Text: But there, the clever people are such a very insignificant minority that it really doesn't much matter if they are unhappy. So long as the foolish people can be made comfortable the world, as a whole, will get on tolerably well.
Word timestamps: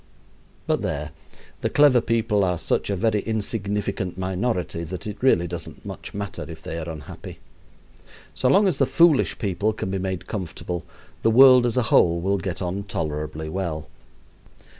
But 0.65 0.81
there, 0.81 1.11
the 1.61 1.69
clever 1.69 2.01
people 2.01 2.43
are 2.43 2.57
such 2.57 2.89
a 2.89 2.95
very 2.95 3.19
insignificant 3.21 4.17
minority 4.17 4.83
that 4.83 5.05
it 5.05 5.21
really 5.21 5.45
doesn't 5.45 5.85
much 5.85 6.11
matter 6.11 6.43
if 6.49 6.63
they 6.63 6.79
are 6.79 6.89
unhappy. 6.89 7.37
So 8.33 8.49
long 8.49 8.67
as 8.67 8.79
the 8.79 8.87
foolish 8.87 9.37
people 9.37 9.73
can 9.73 9.91
be 9.91 9.99
made 9.99 10.25
comfortable 10.25 10.85
the 11.21 11.29
world, 11.29 11.67
as 11.67 11.77
a 11.77 11.83
whole, 11.93 12.19
will 12.19 12.39
get 12.39 12.63
on 12.63 12.81
tolerably 12.85 13.47
well. 13.47 13.89